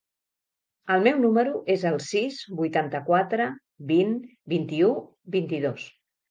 [0.93, 3.47] El meu número es el sis, vuitanta-quatre,
[3.93, 4.17] vint,
[4.55, 4.91] vint-i-u,
[5.39, 5.87] vint-i-dos.